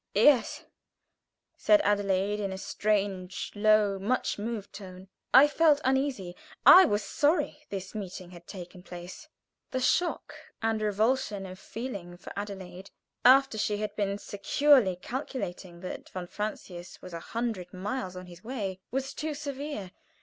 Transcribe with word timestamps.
"Yes" 0.15 0.63
said 1.59 1.79
Adelaide, 1.81 2.39
in 2.39 2.51
a 2.51 2.57
strange, 2.57 3.51
low, 3.53 3.99
much 3.99 4.39
moved 4.39 4.73
tone. 4.73 5.09
I 5.31 5.47
felt 5.47 5.79
uneasy, 5.85 6.35
I 6.65 6.85
was 6.85 7.03
sorry 7.03 7.67
this 7.69 7.93
meeting 7.93 8.31
had 8.31 8.47
taken 8.47 8.81
place. 8.81 9.27
The 9.69 9.79
shock 9.79 10.33
and 10.59 10.81
revulsion 10.81 11.45
of 11.45 11.59
feeling 11.59 12.17
for 12.17 12.33
Adelaide, 12.35 12.89
after 13.23 13.59
she 13.59 13.77
had 13.77 13.95
been 13.95 14.17
securely 14.17 14.95
calculating 14.95 15.81
that 15.81 16.09
von 16.09 16.25
Francius 16.25 16.99
was 17.03 17.13
a 17.13 17.19
hundred 17.19 17.71
miles 17.71 18.15
on 18.15 18.25
his 18.25 18.43
way 18.43 18.77
to, 18.77 18.81
was 18.89 19.13
too 19.13 19.35
severe. 19.35 19.91